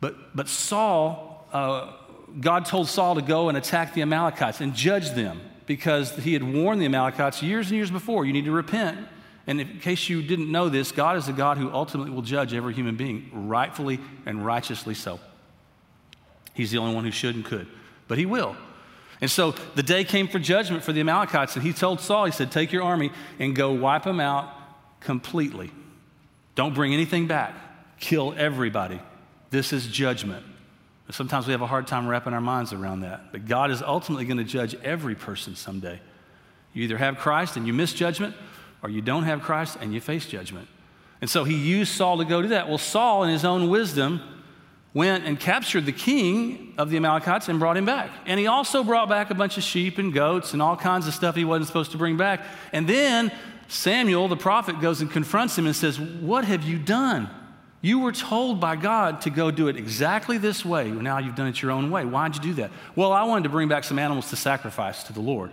[0.00, 1.92] But, but Saul, uh,
[2.40, 6.42] God told Saul to go and attack the Amalekites and judge them because he had
[6.42, 8.98] warned the Amalekites years and years before you need to repent.
[9.46, 12.54] And in case you didn't know this, God is a God who ultimately will judge
[12.54, 15.20] every human being, rightfully and righteously so.
[16.54, 17.68] He's the only one who should and could,
[18.08, 18.56] but he will.
[19.20, 22.32] And so the day came for judgment for the Amalekites, and he told Saul, he
[22.32, 24.52] said, Take your army and go wipe them out
[25.00, 25.70] completely.
[26.54, 27.54] Don't bring anything back,
[28.00, 29.00] kill everybody.
[29.50, 30.44] This is judgment.
[31.10, 33.30] Sometimes we have a hard time wrapping our minds around that.
[33.30, 36.00] But God is ultimately going to judge every person someday.
[36.72, 38.34] You either have Christ and you miss judgment,
[38.82, 40.68] or you don't have Christ and you face judgment.
[41.20, 42.68] And so he used Saul to go do that.
[42.68, 44.20] Well, Saul, in his own wisdom,
[44.92, 48.10] went and captured the king of the Amalekites and brought him back.
[48.26, 51.14] And he also brought back a bunch of sheep and goats and all kinds of
[51.14, 52.40] stuff he wasn't supposed to bring back.
[52.72, 53.30] And then
[53.68, 57.30] Samuel, the prophet, goes and confronts him and says, What have you done?
[57.86, 60.90] You were told by God to go do it exactly this way.
[60.90, 62.04] Now you've done it your own way.
[62.04, 62.72] Why'd you do that?
[62.96, 65.52] Well, I wanted to bring back some animals to sacrifice to the Lord.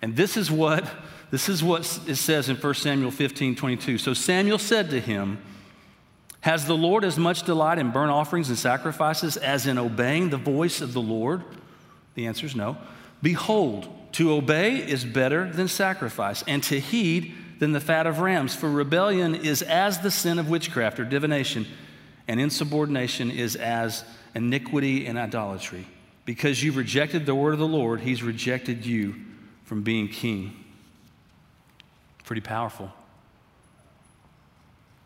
[0.00, 0.90] And this is what
[1.30, 3.98] this is what it says in 1 Samuel 15, 22.
[3.98, 5.36] So Samuel said to him,
[6.40, 10.38] has the Lord as much delight in burnt offerings and sacrifices as in obeying the
[10.38, 11.44] voice of the Lord?
[12.14, 12.78] The answer is no.
[13.22, 18.54] Behold, to obey is better than sacrifice, and to heed than the fat of rams.
[18.54, 21.66] For rebellion is as the sin of witchcraft or divination,
[22.26, 25.86] and insubordination is as iniquity and idolatry.
[26.24, 29.14] Because you've rejected the word of the Lord, he's rejected you
[29.64, 30.64] from being king.
[32.24, 32.92] Pretty powerful.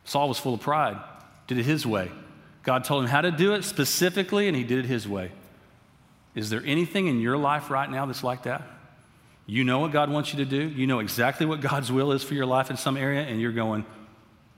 [0.05, 0.99] Saul was full of pride
[1.47, 2.11] did it his way.
[2.62, 5.33] God told him how to do it specifically, and he did it his way.
[6.35, 8.62] Is there anything in your life right now that's like that?
[9.53, 10.67] You know what God wants you to do.
[10.67, 13.53] You know exactly what God's will is for your life in some area, and you're
[13.53, 13.85] going,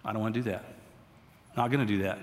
[0.04, 0.64] I don't want to do that.
[1.56, 2.20] Not going to do that.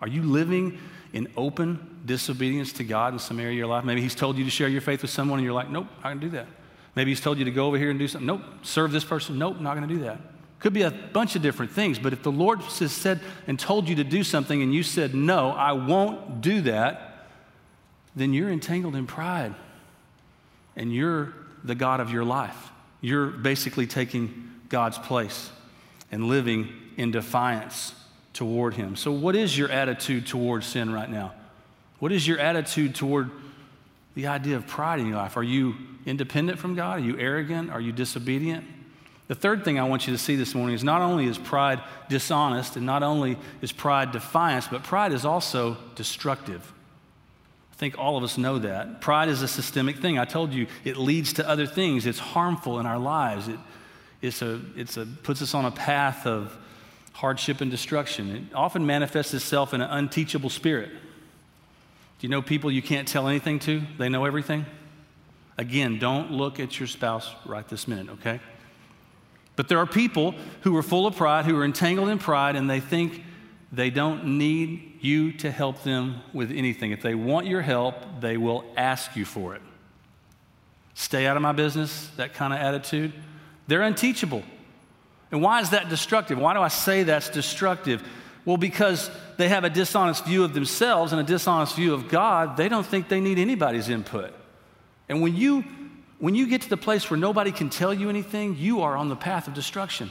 [0.00, 0.80] Are you living
[1.12, 3.84] in open disobedience to God in some area of your life?
[3.84, 6.08] Maybe He's told you to share your faith with someone and you're like, nope, I
[6.08, 6.48] can do that.
[6.96, 8.26] Maybe He's told you to go over here and do something.
[8.26, 9.38] Nope, serve this person.
[9.38, 10.18] Nope, not going to do that.
[10.58, 13.88] Could be a bunch of different things, but if the Lord has said and told
[13.88, 17.28] you to do something and you said, no, I won't do that,
[18.16, 19.54] then you're entangled in pride
[20.74, 21.32] and you're
[21.68, 22.70] the God of your life.
[23.00, 25.50] You're basically taking God's place
[26.10, 27.94] and living in defiance
[28.32, 28.96] toward Him.
[28.96, 31.32] So, what is your attitude toward sin right now?
[31.98, 33.30] What is your attitude toward
[34.14, 35.36] the idea of pride in your life?
[35.36, 35.74] Are you
[36.06, 36.98] independent from God?
[36.98, 37.70] Are you arrogant?
[37.70, 38.64] Are you disobedient?
[39.28, 41.82] The third thing I want you to see this morning is not only is pride
[42.08, 46.72] dishonest and not only is pride defiance, but pride is also destructive.
[47.78, 49.00] I think all of us know that.
[49.00, 50.18] Pride is a systemic thing.
[50.18, 52.06] I told you it leads to other things.
[52.06, 53.46] It's harmful in our lives.
[53.46, 53.58] It
[54.20, 56.56] it's a, it's a, puts us on a path of
[57.12, 58.30] hardship and destruction.
[58.30, 60.90] It often manifests itself in an unteachable spirit.
[60.90, 63.82] Do you know people you can't tell anything to?
[63.96, 64.66] They know everything?
[65.56, 68.40] Again, don't look at your spouse right this minute, okay?
[69.54, 72.68] But there are people who are full of pride, who are entangled in pride, and
[72.68, 73.22] they think
[73.70, 76.92] they don't need you to help them with anything.
[76.92, 79.62] If they want your help, they will ask you for it.
[80.94, 83.12] Stay out of my business, that kind of attitude.
[83.66, 84.42] They're unteachable.
[85.30, 86.38] And why is that destructive?
[86.38, 88.02] Why do I say that's destructive?
[88.44, 92.56] Well, because they have a dishonest view of themselves and a dishonest view of God.
[92.56, 94.32] They don't think they need anybody's input.
[95.08, 95.64] And when you
[96.18, 99.08] when you get to the place where nobody can tell you anything, you are on
[99.08, 100.10] the path of destruction.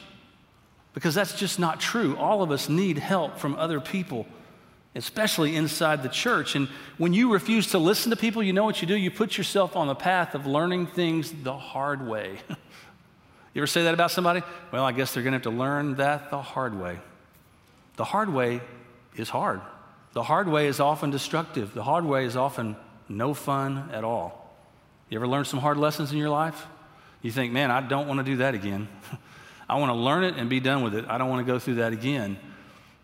[0.98, 2.18] Because that's just not true.
[2.18, 4.26] All of us need help from other people,
[4.96, 6.56] especially inside the church.
[6.56, 8.98] And when you refuse to listen to people, you know what you do?
[8.98, 12.40] You put yourself on the path of learning things the hard way.
[13.54, 14.44] You ever say that about somebody?
[14.72, 17.00] Well, I guess they're going to have to learn that the hard way.
[17.96, 18.62] The hard way
[19.16, 19.62] is hard.
[20.14, 21.74] The hard way is often destructive.
[21.74, 22.76] The hard way is often
[23.10, 24.56] no fun at all.
[25.10, 26.68] You ever learn some hard lessons in your life?
[27.24, 28.88] You think, man, I don't want to do that again.
[29.70, 31.06] I want to learn it and be done with it.
[31.08, 32.38] I don't want to go through that again.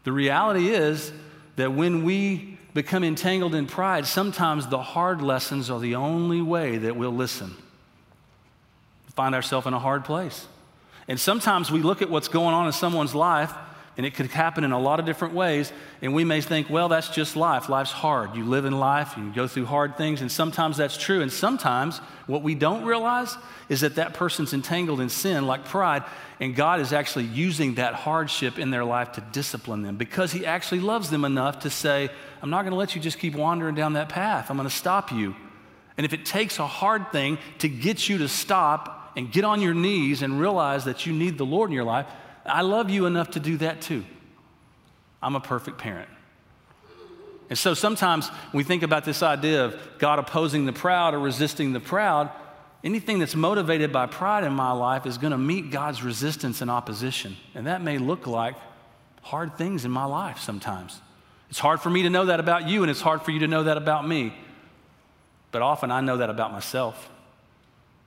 [0.03, 1.11] The reality is
[1.55, 6.77] that when we become entangled in pride, sometimes the hard lessons are the only way
[6.77, 7.55] that we'll listen
[9.15, 10.47] find ourselves in a hard place.
[11.07, 13.53] And sometimes we look at what's going on in someone's life,
[13.95, 16.89] and it could happen in a lot of different ways, and we may think, well,
[16.89, 17.69] that's just life.
[17.69, 18.35] Life's hard.
[18.35, 21.21] You live in life, you go through hard things, and sometimes that's true.
[21.21, 23.37] And sometimes what we don't realize
[23.69, 26.03] is that that person's entangled in sin, like pride,
[26.39, 30.45] and God is actually using that hardship in their life to discipline them because He
[30.45, 32.09] actually loves them enough to say,
[32.41, 34.49] I'm not going to let you just keep wandering down that path.
[34.49, 35.35] I'm going to stop you.
[35.97, 39.61] And if it takes a hard thing to get you to stop and get on
[39.61, 42.07] your knees and realize that you need the Lord in your life,
[42.45, 44.03] I love you enough to do that too.
[45.21, 46.09] I'm a perfect parent.
[47.49, 51.73] And so sometimes we think about this idea of God opposing the proud or resisting
[51.73, 52.31] the proud,
[52.83, 56.71] anything that's motivated by pride in my life is going to meet God's resistance and
[56.71, 57.37] opposition.
[57.53, 58.55] And that may look like
[59.21, 60.99] hard things in my life sometimes.
[61.49, 63.47] It's hard for me to know that about you, and it's hard for you to
[63.47, 64.33] know that about me.
[65.51, 67.09] But often I know that about myself.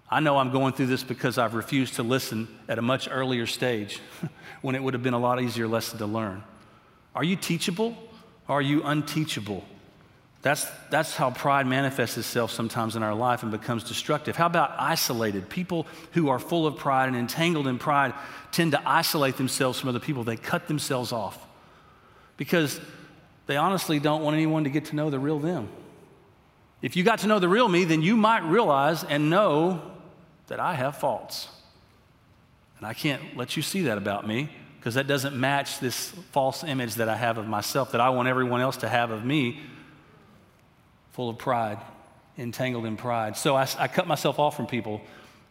[0.09, 3.47] I know I'm going through this because I've refused to listen at a much earlier
[3.47, 4.01] stage
[4.63, 6.45] when it would have been a lot easier lesson to learn.
[7.15, 7.97] Are you teachable
[8.47, 9.65] or are you unteachable?
[10.43, 14.37] That's, that's how pride manifests itself sometimes in our life and becomes destructive.
[14.37, 15.49] How about isolated?
[15.49, 18.15] People who are full of pride and entangled in pride
[18.53, 20.23] tend to isolate themselves from other people.
[20.23, 21.45] They cut themselves off
[22.37, 22.81] because
[23.47, 25.69] they honestly don't want anyone to get to know the real them.
[26.81, 29.96] If you got to know the real me, then you might realize and know
[30.49, 31.49] that I have faults.
[32.79, 36.63] And I can't let you see that about me because that doesn't match this false
[36.63, 39.61] image that I have of myself that I want everyone else to have of me,
[41.13, 41.79] full of pride,
[42.39, 43.37] entangled in pride.
[43.37, 45.01] So I, I cut myself off from people.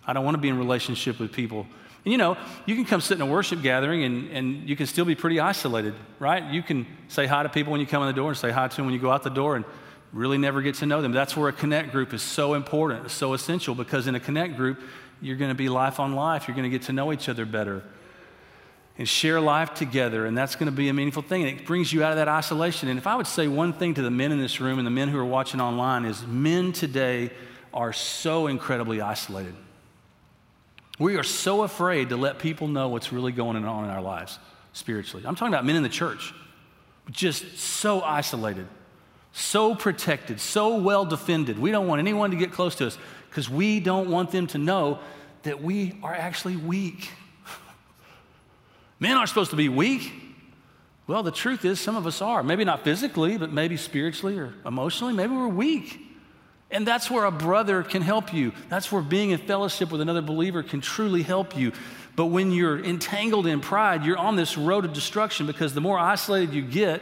[0.08, 1.66] I don't want to be in relationship with people.
[2.06, 4.86] And you know, you can come sit in a worship gathering and, and you can
[4.86, 6.54] still be pretty isolated, right?
[6.54, 8.68] You can say hi to people when you come in the door and say hi
[8.68, 9.56] to them when you go out the door.
[9.56, 9.66] And
[10.16, 11.12] really never get to know them.
[11.12, 14.80] That's where a connect group is so important, so essential, because in a connect group,
[15.22, 16.48] you're going to be life on life.
[16.48, 17.84] You're going to get to know each other better
[18.98, 21.46] and share life together, and that's going to be a meaningful thing.
[21.46, 22.88] And it brings you out of that isolation.
[22.88, 24.92] And if I would say one thing to the men in this room and the
[24.92, 27.30] men who are watching online, is men today
[27.74, 29.54] are so incredibly isolated.
[30.98, 34.40] We are so afraid to let people know what's really going on in our lives
[34.72, 35.26] spiritually.
[35.28, 36.34] I'm talking about men in the church,
[37.12, 38.68] just so isolated
[39.38, 41.60] so protected, so well defended.
[41.60, 42.98] We don't want anyone to get close to us
[43.30, 45.00] because we don't want them to know
[45.44, 47.10] that we are actually weak.
[49.00, 50.10] Men aren't supposed to be weak.
[51.06, 52.44] Well, the truth is, some of us are.
[52.44, 55.14] Maybe not physically, but maybe spiritually or emotionally.
[55.14, 56.00] Maybe we're weak.
[56.72, 58.54] And that's where a brother can help you.
[58.70, 61.74] That's where being in fellowship with another believer can truly help you.
[62.16, 66.00] But when you're entangled in pride, you're on this road of destruction because the more
[66.00, 67.02] isolated you get,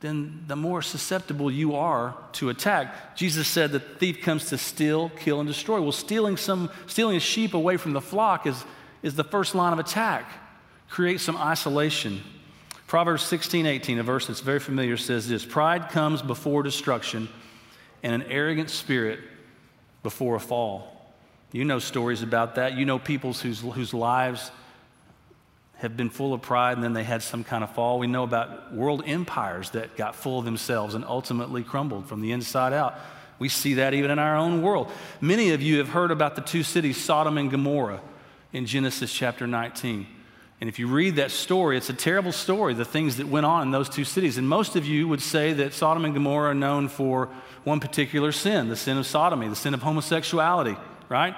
[0.00, 3.16] then the more susceptible you are to attack.
[3.16, 5.80] Jesus said the thief comes to steal, kill, and destroy.
[5.80, 8.64] Well, stealing, some, stealing a sheep away from the flock is,
[9.02, 10.30] is the first line of attack.
[10.88, 12.22] Create some isolation.
[12.86, 17.28] Proverbs 16, 18, a verse that's very familiar, says this Pride comes before destruction,
[18.02, 19.18] and an arrogant spirit
[20.04, 21.12] before a fall.
[21.50, 22.74] You know stories about that.
[22.76, 24.50] You know people whose, whose lives
[25.78, 27.98] have been full of pride and then they had some kind of fall.
[27.98, 32.32] We know about world empires that got full of themselves and ultimately crumbled from the
[32.32, 32.94] inside out.
[33.38, 34.90] We see that even in our own world.
[35.20, 38.00] Many of you have heard about the two cities, Sodom and Gomorrah,
[38.52, 40.06] in Genesis chapter 19.
[40.60, 43.62] And if you read that story, it's a terrible story, the things that went on
[43.62, 44.38] in those two cities.
[44.38, 47.28] And most of you would say that Sodom and Gomorrah are known for
[47.62, 50.76] one particular sin, the sin of sodomy, the sin of homosexuality,
[51.08, 51.36] right?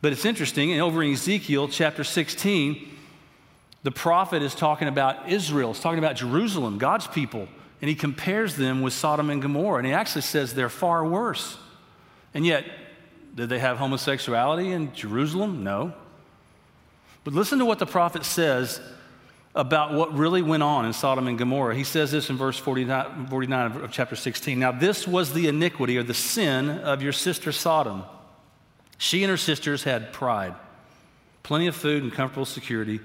[0.00, 2.95] But it's interesting, and over in Ezekiel chapter 16,
[3.86, 7.46] the prophet is talking about Israel, he's talking about Jerusalem, God's people,
[7.80, 9.78] and he compares them with Sodom and Gomorrah.
[9.78, 11.56] And he actually says they're far worse.
[12.34, 12.64] And yet,
[13.36, 15.62] did they have homosexuality in Jerusalem?
[15.62, 15.94] No.
[17.22, 18.80] But listen to what the prophet says
[19.54, 21.76] about what really went on in Sodom and Gomorrah.
[21.76, 24.58] He says this in verse 49, 49 of chapter 16.
[24.58, 28.02] Now, this was the iniquity or the sin of your sister Sodom.
[28.98, 30.56] She and her sisters had pride,
[31.44, 32.98] plenty of food and comfortable security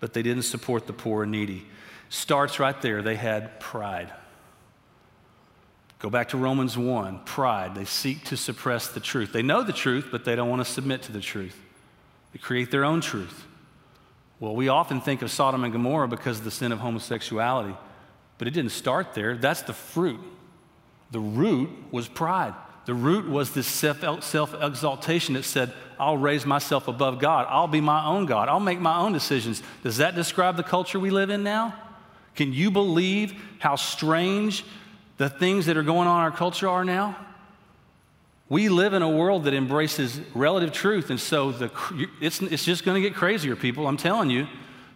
[0.00, 1.66] but they didn't support the poor and needy.
[2.08, 3.02] Starts right there.
[3.02, 4.12] They had pride.
[5.98, 7.74] Go back to Romans 1 pride.
[7.74, 9.32] They seek to suppress the truth.
[9.32, 11.60] They know the truth, but they don't want to submit to the truth.
[12.32, 13.46] They create their own truth.
[14.40, 17.74] Well, we often think of Sodom and Gomorrah because of the sin of homosexuality,
[18.38, 19.36] but it didn't start there.
[19.36, 20.20] That's the fruit.
[21.10, 22.54] The root was pride.
[22.88, 27.46] The root was this self exaltation that said, I'll raise myself above God.
[27.50, 28.48] I'll be my own God.
[28.48, 29.62] I'll make my own decisions.
[29.82, 31.74] Does that describe the culture we live in now?
[32.34, 34.64] Can you believe how strange
[35.18, 37.14] the things that are going on in our culture are now?
[38.48, 41.70] We live in a world that embraces relative truth, and so the,
[42.22, 44.46] it's, it's just going to get crazier, people, I'm telling you,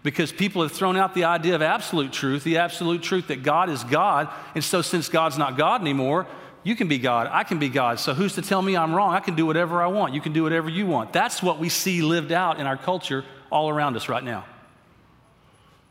[0.02, 3.68] because people have thrown out the idea of absolute truth, the absolute truth that God
[3.68, 4.30] is God.
[4.54, 6.26] And so, since God's not God anymore,
[6.64, 7.28] you can be God.
[7.30, 7.98] I can be God.
[7.98, 9.14] So who's to tell me I'm wrong?
[9.14, 10.14] I can do whatever I want.
[10.14, 11.12] You can do whatever you want.
[11.12, 14.44] That's what we see lived out in our culture all around us right now.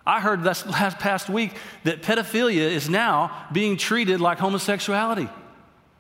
[0.06, 1.54] I heard this last past week
[1.84, 5.30] that pedophilia is now being treated like homosexuality.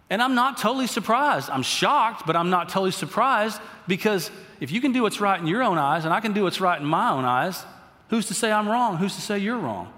[0.09, 1.49] And I'm not totally surprised.
[1.49, 5.47] I'm shocked, but I'm not totally surprised because if you can do what's right in
[5.47, 7.63] your own eyes and I can do what's right in my own eyes,
[8.09, 8.97] who's to say I'm wrong?
[8.97, 9.91] Who's to say you're wrong?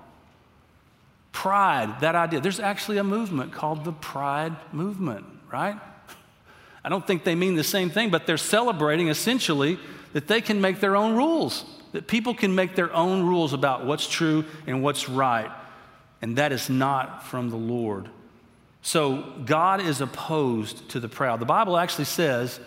[1.33, 2.39] Pride, that idea.
[2.39, 5.77] There's actually a movement called the Pride Movement, right?
[6.85, 9.77] I don't think they mean the same thing, but they're celebrating essentially
[10.13, 13.85] that they can make their own rules, that people can make their own rules about
[13.85, 15.51] what's true and what's right.
[16.21, 18.09] And that is not from the Lord.
[18.81, 21.39] So God is opposed to the proud.
[21.39, 22.59] The Bible actually says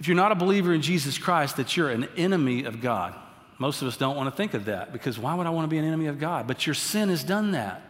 [0.00, 3.14] if you're not a believer in Jesus Christ, that you're an enemy of God.
[3.58, 5.68] Most of us don't want to think of that because why would I want to
[5.68, 6.46] be an enemy of God?
[6.46, 7.82] But your sin has done that.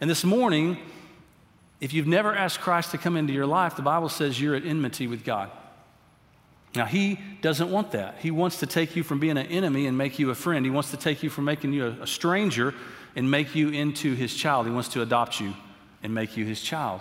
[0.00, 0.78] And this morning,
[1.80, 4.64] if you've never asked Christ to come into your life, the Bible says you're at
[4.64, 5.50] enmity with God.
[6.74, 8.16] Now, He doesn't want that.
[8.18, 10.64] He wants to take you from being an enemy and make you a friend.
[10.64, 12.74] He wants to take you from making you a, stranger
[13.16, 14.66] and make you into His child.
[14.66, 15.54] He wants to adopt you
[16.02, 17.00] and make you His child.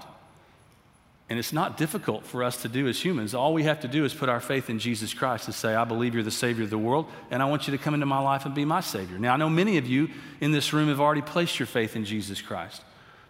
[1.30, 3.34] And it's not difficult for us to do as humans.
[3.34, 5.84] All we have to do is put our faith in Jesus Christ and say, I
[5.84, 8.20] believe you're the Savior of the world, and I want you to come into my
[8.20, 9.20] life and be my Savior.
[9.20, 10.10] Now, I know many of you
[10.40, 12.82] in this room have already placed your faith in Jesus Christ.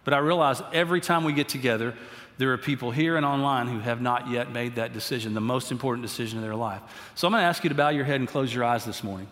[0.04, 1.92] But I realize every time we get together,
[2.38, 5.72] there are people here and online who have not yet made that decision, the most
[5.72, 6.80] important decision of their life.
[7.16, 9.02] So I'm going to ask you to bow your head and close your eyes this
[9.02, 9.26] morning.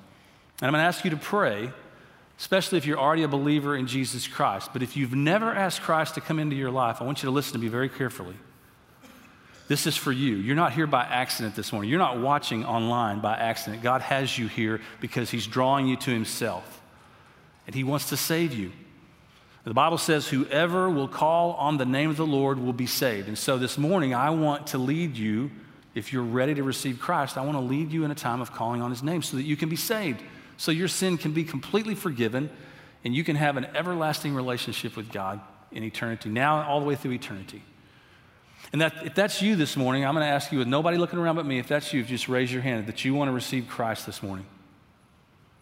[0.60, 1.70] And I'm going to ask you to pray,
[2.36, 4.70] especially if you're already a believer in Jesus Christ.
[4.72, 7.32] But if you've never asked Christ to come into your life, I want you to
[7.32, 8.34] listen to me very carefully.
[9.68, 10.36] This is for you.
[10.36, 11.90] You're not here by accident this morning.
[11.90, 13.82] You're not watching online by accident.
[13.82, 16.80] God has you here because He's drawing you to Himself,
[17.66, 18.72] and He wants to save you.
[19.64, 23.26] The Bible says, Whoever will call on the name of the Lord will be saved.
[23.26, 25.50] And so this morning, I want to lead you,
[25.96, 28.52] if you're ready to receive Christ, I want to lead you in a time of
[28.52, 30.22] calling on His name so that you can be saved,
[30.56, 32.48] so your sin can be completely forgiven,
[33.04, 35.40] and you can have an everlasting relationship with God
[35.72, 37.62] in eternity, now all the way through eternity.
[38.72, 41.18] And that, if that's you this morning, I'm going to ask you, with nobody looking
[41.18, 43.68] around but me, if that's you, just raise your hand that you want to receive
[43.68, 44.46] Christ this morning.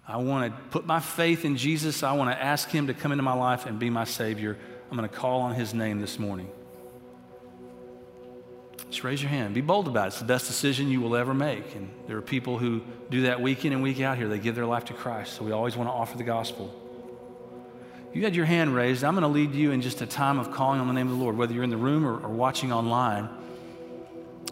[0.06, 2.02] I want to put my faith in Jesus.
[2.02, 4.58] I want to ask Him to come into my life and be my Savior.
[4.90, 6.50] I'm going to call on His name this morning.
[8.90, 9.54] Just raise your hand.
[9.54, 10.08] Be bold about it.
[10.08, 11.74] It's the best decision you will ever make.
[11.74, 14.28] And there are people who do that week in and week out here.
[14.28, 15.34] They give their life to Christ.
[15.34, 16.72] So we always want to offer the gospel.
[18.14, 19.02] You had your hand raised.
[19.02, 21.18] I'm going to lead you in just a time of calling on the name of
[21.18, 23.28] the Lord, whether you're in the room or, or watching online.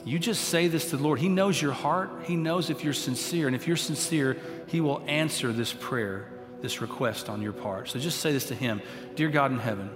[0.05, 1.21] You just say this to the Lord.
[1.21, 2.11] He knows your heart.
[2.25, 3.47] He knows if you're sincere.
[3.47, 4.37] And if you're sincere,
[4.67, 6.29] He will answer this prayer,
[6.61, 7.89] this request on your part.
[7.89, 8.83] So just say this to Him
[9.15, 9.91] Dear God in heaven,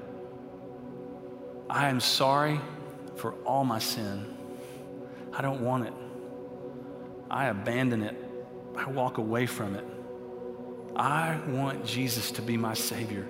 [1.69, 2.61] I am sorry
[3.17, 4.33] for all my sin.
[5.33, 5.93] I don't want it.
[7.29, 8.17] I abandon it.
[8.77, 9.85] I walk away from it.
[10.95, 13.27] I want Jesus to be my Savior.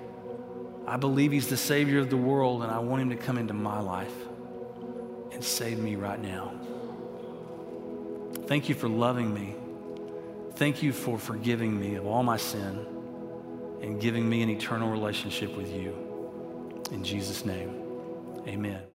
[0.87, 3.53] I believe He's the Savior of the world, and I want Him to come into
[3.53, 4.13] my life
[5.33, 6.53] and save me right now.
[8.47, 9.55] Thank you for loving me.
[10.55, 12.85] Thank you for forgiving me of all my sin
[13.81, 15.93] and giving me an eternal relationship with you.
[16.91, 17.83] In Jesus' name,
[18.47, 18.87] amen.